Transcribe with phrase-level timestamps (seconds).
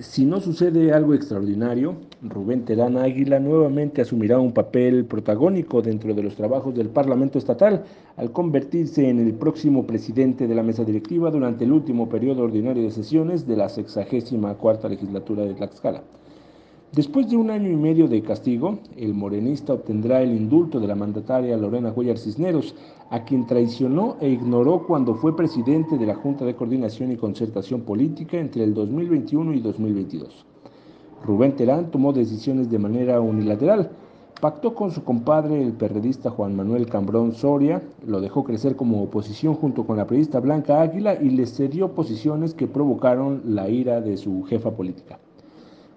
[0.00, 6.22] Si no sucede algo extraordinario, Rubén Terán Águila nuevamente asumirá un papel protagónico dentro de
[6.22, 7.84] los trabajos del Parlamento Estatal
[8.16, 12.82] al convertirse en el próximo presidente de la mesa directiva durante el último periodo ordinario
[12.82, 16.02] de sesiones de la 64 legislatura de Tlaxcala.
[16.94, 20.94] Después de un año y medio de castigo, el morenista obtendrá el indulto de la
[20.94, 22.74] mandataria Lorena Cuellar Cisneros,
[23.08, 27.80] a quien traicionó e ignoró cuando fue presidente de la Junta de Coordinación y Concertación
[27.80, 30.44] Política entre el 2021 y 2022.
[31.24, 33.92] Rubén Terán tomó decisiones de manera unilateral.
[34.42, 39.54] Pactó con su compadre, el perredista Juan Manuel Cambrón Soria, lo dejó crecer como oposición
[39.54, 44.18] junto con la periodista Blanca Águila y le cedió posiciones que provocaron la ira de
[44.18, 45.18] su jefa política.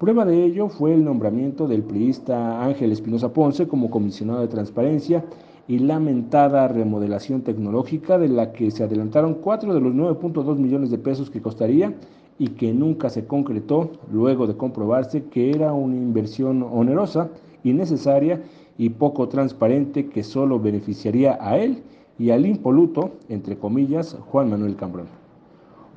[0.00, 5.26] Prueba de ello fue el nombramiento del priista Ángel Espinosa Ponce como comisionado de transparencia
[5.68, 10.96] y lamentada remodelación tecnológica de la que se adelantaron cuatro de los 9.2 millones de
[10.96, 11.94] pesos que costaría
[12.38, 17.28] y que nunca se concretó luego de comprobarse que era una inversión onerosa,
[17.62, 18.42] innecesaria
[18.78, 21.82] y poco transparente que solo beneficiaría a él
[22.18, 25.08] y al impoluto, entre comillas, Juan Manuel Cambrón.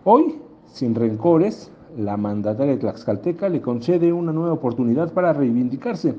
[0.03, 6.15] Hoy, sin rencores, la mandataria Tlaxcalteca le concede una nueva oportunidad para reivindicarse,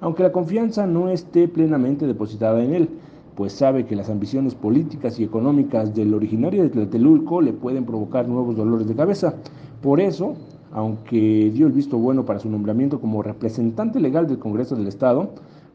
[0.00, 2.88] aunque la confianza no esté plenamente depositada en él,
[3.34, 8.28] pues sabe que las ambiciones políticas y económicas del originario de Tlatelulco le pueden provocar
[8.28, 9.34] nuevos dolores de cabeza.
[9.82, 10.34] Por eso,
[10.72, 15.30] aunque dio el visto bueno para su nombramiento como representante legal del Congreso del Estado,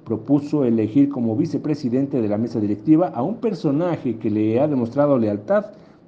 [0.05, 5.19] propuso elegir como vicepresidente de la mesa directiva a un personaje que le ha demostrado
[5.19, 5.65] lealtad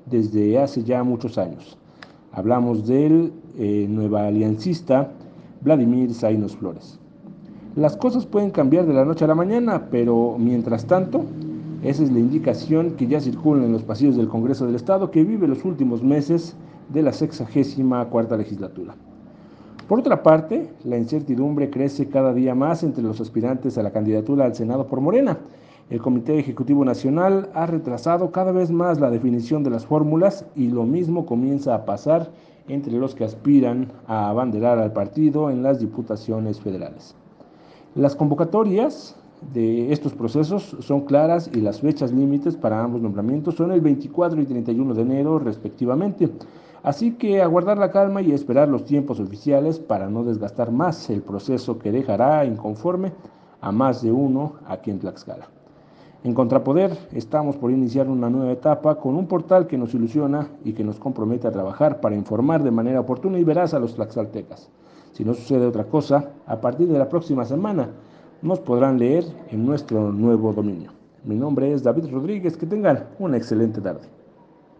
[0.09, 1.77] desde hace ya muchos años.
[2.35, 5.11] Hablamos del eh, nueva aliancista
[5.61, 6.99] Vladimir Zainos Flores.
[7.75, 11.25] Las cosas pueden cambiar de la noche a la mañana, pero mientras tanto,
[11.83, 15.23] esa es la indicación que ya circula en los pasillos del Congreso del Estado que
[15.23, 16.55] vive los últimos meses
[16.89, 18.95] de la sexagésima cuarta legislatura.
[19.87, 24.45] Por otra parte, la incertidumbre crece cada día más entre los aspirantes a la candidatura
[24.45, 25.37] al Senado por Morena,
[25.89, 30.69] el Comité Ejecutivo Nacional ha retrasado cada vez más la definición de las fórmulas y
[30.69, 32.31] lo mismo comienza a pasar
[32.67, 37.15] entre los que aspiran a abanderar al partido en las diputaciones federales.
[37.95, 39.15] Las convocatorias
[39.53, 44.41] de estos procesos son claras y las fechas límites para ambos nombramientos son el 24
[44.41, 46.29] y 31 de enero respectivamente.
[46.81, 51.21] Así que aguardar la calma y esperar los tiempos oficiales para no desgastar más el
[51.21, 53.11] proceso que dejará inconforme
[53.61, 55.47] a más de uno aquí en Tlaxcala.
[56.23, 60.71] En Contrapoder estamos por iniciar una nueva etapa con un portal que nos ilusiona y
[60.71, 64.69] que nos compromete a trabajar para informar de manera oportuna y veraz a los tlaxaltecas.
[65.11, 67.89] Si no sucede otra cosa, a partir de la próxima semana
[68.41, 70.91] nos podrán leer en nuestro nuevo dominio.
[71.25, 74.07] Mi nombre es David Rodríguez, que tengan una excelente tarde.